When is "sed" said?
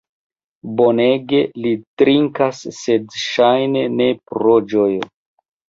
2.79-3.07